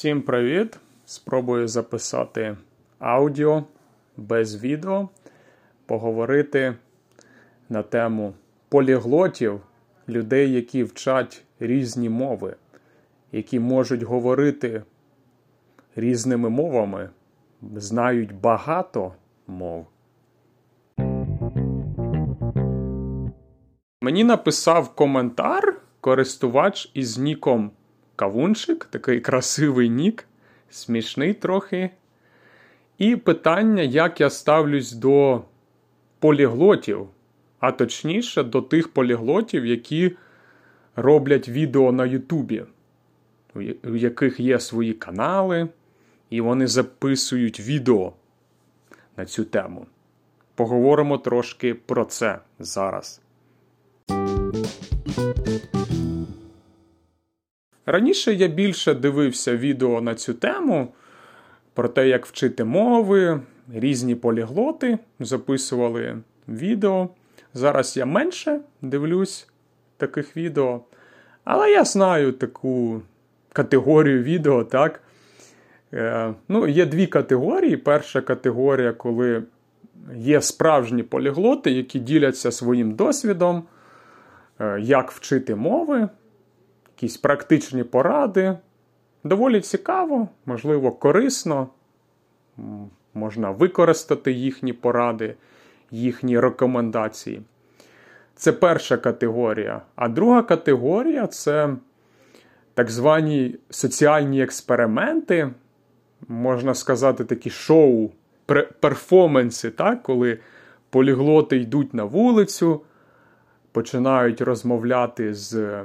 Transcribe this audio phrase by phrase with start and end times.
[0.00, 0.78] Всім привіт!
[1.04, 2.56] Спробую записати
[2.98, 3.64] аудіо
[4.16, 5.08] без відео,
[5.86, 6.74] поговорити
[7.68, 8.34] на тему
[8.68, 9.60] поліглотів,
[10.08, 12.56] людей, які вчать різні мови,
[13.32, 14.82] які можуть говорити
[15.96, 17.10] різними мовами,
[17.76, 19.14] знають багато
[19.46, 19.86] мов.
[24.00, 27.70] Мені написав коментар користувач із ніком
[28.20, 30.24] Кавунчик, такий красивий нік,
[30.70, 31.90] смішний трохи.
[32.98, 35.42] І питання, як я ставлюсь до
[36.18, 37.08] поліглотів,
[37.60, 40.16] а точніше, до тих поліглотів, які
[40.96, 42.62] роблять відео на Ютубі,
[43.84, 45.68] у яких є свої канали,
[46.30, 48.12] і вони записують відео
[49.16, 49.86] на цю тему.
[50.54, 53.20] Поговоримо трошки про це зараз.
[57.86, 60.88] Раніше я більше дивився відео на цю тему
[61.74, 63.40] про те, як вчити мови,
[63.74, 67.08] різні поліглоти записували відео.
[67.54, 69.48] Зараз я менше дивлюсь
[69.96, 70.80] таких відео.
[71.44, 73.02] Але я знаю таку
[73.52, 75.02] категорію відео, так?
[75.92, 77.76] Е, ну, Є дві категорії.
[77.76, 79.42] Перша категорія, коли
[80.16, 83.62] є справжні поліглоти, які діляться своїм досвідом,
[84.60, 86.08] е, як вчити мови
[87.00, 88.58] якісь практичні поради.
[89.24, 91.68] Доволі цікаво, можливо, корисно.
[93.14, 95.34] Можна використати їхні поради,
[95.90, 97.42] їхні рекомендації.
[98.34, 99.82] Це перша категорія.
[99.96, 101.76] А друга категорія це
[102.74, 105.50] так звані соціальні експерименти,
[106.28, 108.10] можна сказати, такі шоу,
[108.80, 110.02] перформанси, так?
[110.02, 110.38] коли
[110.90, 112.80] поліглоти йдуть на вулицю,
[113.72, 115.84] починають розмовляти з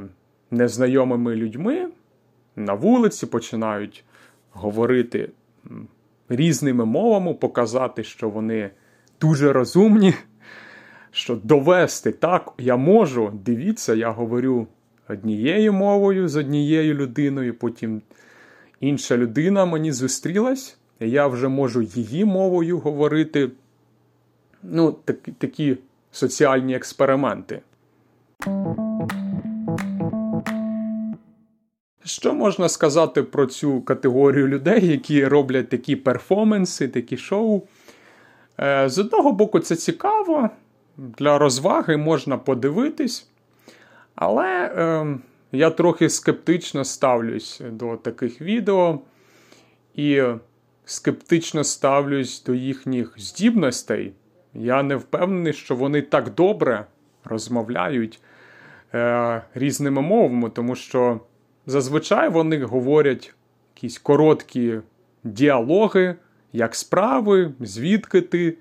[0.51, 1.88] незнайомими людьми
[2.55, 4.03] на вулиці починають
[4.51, 5.29] говорити
[6.29, 8.69] різними мовами, показати, що вони
[9.22, 10.13] дуже розумні,
[11.11, 13.31] що довести так, я можу.
[13.45, 14.67] Дивіться, я говорю
[15.09, 18.01] однією мовою з однією людиною, потім
[18.79, 23.51] інша людина мені зустрілась, і я вже можу її мовою говорити.
[24.63, 25.78] Ну, так, такі
[26.11, 27.61] соціальні експерименти.
[32.05, 37.61] Що можна сказати про цю категорію людей, які роблять такі перформанси, такі шоу?
[38.59, 40.49] Е, з одного боку, це цікаво,
[40.97, 43.29] для розваги можна подивитись,
[44.16, 45.17] але е,
[45.51, 48.99] я трохи скептично ставлюсь до таких відео
[49.95, 50.23] і
[50.85, 54.13] скептично ставлюсь до їхніх здібностей.
[54.53, 56.85] Я не впевнений, що вони так добре
[57.23, 58.19] розмовляють
[58.93, 61.19] е, різними мовами, тому що.
[61.68, 63.34] Зазвичай вони говорять
[63.76, 64.80] якісь короткі
[65.24, 66.16] діалоги,
[66.53, 68.58] як справи, звідки ти,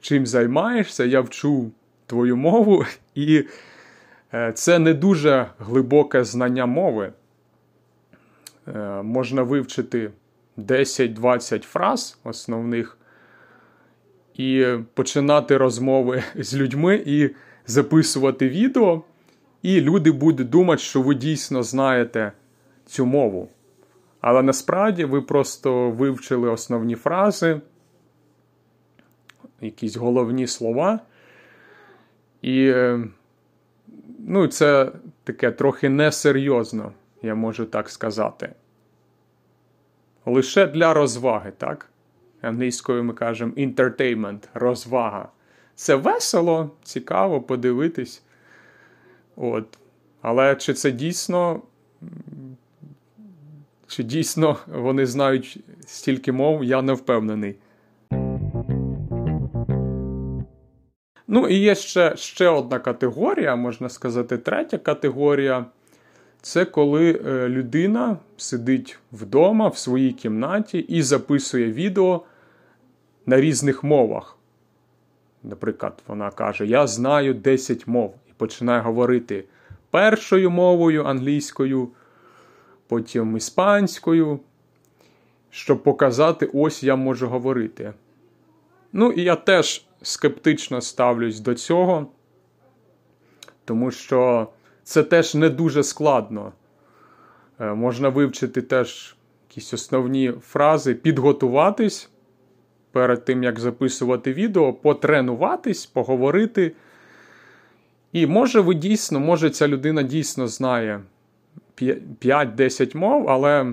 [0.00, 1.70] чим займаєшся, я вчу
[2.06, 3.44] твою мову, і
[4.34, 7.12] е, це не дуже глибоке знання мови.
[8.68, 10.10] Е, можна вивчити
[10.58, 12.98] 10-20 фраз основних
[14.34, 17.30] і починати розмови з людьми і
[17.66, 19.02] записувати відео.
[19.62, 22.32] І люди будуть думати, що ви дійсно знаєте
[22.86, 23.48] цю мову.
[24.20, 27.60] Але насправді ви просто вивчили основні фрази,
[29.60, 31.00] якісь головні слова.
[32.42, 33.04] І е,
[34.18, 34.92] ну, це
[35.24, 38.52] таке трохи несерйозно, я можу так сказати.
[40.26, 41.88] Лише для розваги, так?
[42.40, 45.28] Англійською ми кажемо entertainment, розвага.
[45.74, 48.22] Це весело, цікаво подивитись.
[49.36, 49.78] От.
[50.22, 51.62] Але чи це дійсно?
[53.86, 57.56] Чи дійсно вони знають стільки мов, я не впевнений.
[61.28, 65.64] Ну, і є ще ще одна категорія, можна сказати, третя категорія
[66.42, 72.22] це коли е, людина сидить вдома в своїй кімнаті і записує відео
[73.26, 74.36] на різних мовах.
[75.42, 79.44] Наприклад, вона каже: Я знаю 10 мов починає говорити
[79.90, 81.88] першою мовою англійською,
[82.88, 84.40] потім іспанською,
[85.50, 87.92] щоб показати, ось я можу говорити.
[88.92, 92.06] Ну, і я теж скептично ставлюсь до цього,
[93.64, 94.48] тому що
[94.82, 96.52] це теж не дуже складно.
[97.60, 99.16] Е, можна вивчити теж
[99.48, 102.10] якісь основні фрази, підготуватись
[102.92, 106.72] перед тим, як записувати відео, потренуватись, поговорити.
[108.12, 111.00] І може ви дійсно, може ця людина дійсно знає
[111.80, 113.72] 5-10 мов, але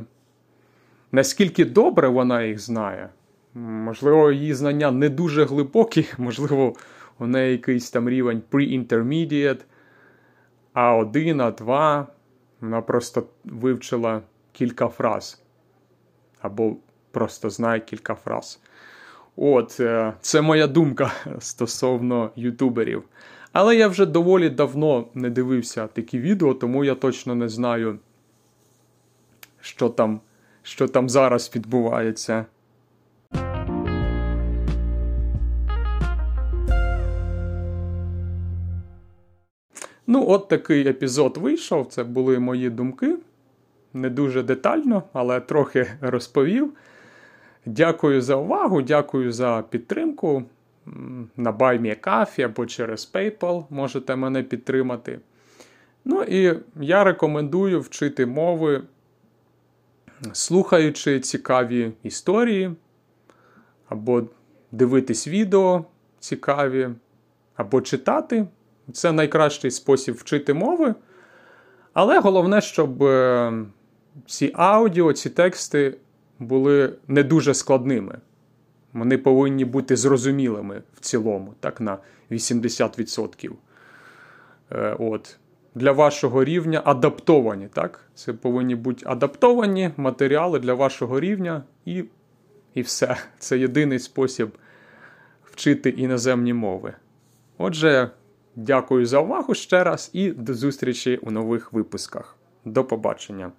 [1.12, 3.10] наскільки добре вона їх знає.
[3.54, 6.76] Можливо, її знання не дуже глибокі, можливо,
[7.20, 9.60] у неї якийсь там рівень pre-intermediate,
[10.74, 12.06] А1, А2.
[12.62, 15.44] Вона просто вивчила кілька фраз.
[16.42, 16.76] Або
[17.12, 18.60] просто знає кілька фраз.
[19.36, 23.04] От, е, це моя думка стосовно ютуберів.
[23.60, 28.00] Але я вже доволі давно не дивився такі відео, тому я точно не знаю,
[29.62, 30.20] що там,
[30.64, 32.46] що там зараз відбувається.
[40.08, 41.88] Ну, от такий епізод вийшов.
[41.88, 43.18] Це були мої думки.
[43.94, 46.74] Не дуже детально, але трохи розповів.
[47.66, 50.44] Дякую за увагу, дякую за підтримку.
[51.38, 55.20] На BuyMeACoffee або через PayPal можете мене підтримати.
[56.06, 58.84] Ну і я рекомендую вчити мови,
[60.34, 62.72] слухаючи цікаві історії,
[63.90, 64.24] або
[64.72, 65.86] дивитись відео
[66.20, 66.90] цікаві,
[67.56, 68.48] або читати.
[68.94, 70.96] Це найкращий спосіб вчити мови.
[71.94, 73.54] Але головне, щоб е,
[74.26, 75.98] ці аудіо, ці тексти
[76.40, 78.18] були не дуже складними.
[78.94, 81.98] Вони повинні бути зрозумілими в цілому, так, на
[82.32, 83.52] 80%.
[84.72, 85.38] Е, от.
[85.76, 87.68] Для вашого рівня адаптовані.
[87.74, 88.10] так?
[88.16, 92.04] Це повинні бути адаптовані матеріали для вашого рівня, і,
[92.74, 93.18] і все.
[93.40, 94.58] Це єдиний спосіб
[95.44, 96.94] вчити іноземні мови.
[97.58, 98.10] Отже,
[98.56, 102.36] дякую за увагу ще раз і до зустрічі у нових випусках.
[102.66, 103.52] До побачення!